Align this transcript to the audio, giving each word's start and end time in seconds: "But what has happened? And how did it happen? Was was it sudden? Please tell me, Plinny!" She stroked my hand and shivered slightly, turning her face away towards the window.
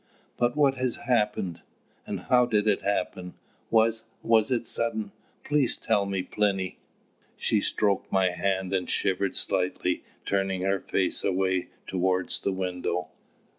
"But 0.35 0.55
what 0.57 0.77
has 0.77 0.95
happened? 1.05 1.61
And 2.07 2.21
how 2.21 2.47
did 2.47 2.65
it 2.65 2.81
happen? 2.81 3.35
Was 3.69 4.05
was 4.23 4.49
it 4.49 4.65
sudden? 4.65 5.11
Please 5.43 5.77
tell 5.77 6.07
me, 6.07 6.23
Plinny!" 6.23 6.79
She 7.37 7.61
stroked 7.61 8.11
my 8.11 8.31
hand 8.31 8.73
and 8.73 8.89
shivered 8.89 9.35
slightly, 9.35 10.03
turning 10.25 10.63
her 10.63 10.79
face 10.79 11.23
away 11.23 11.67
towards 11.85 12.39
the 12.39 12.51
window. 12.51 13.09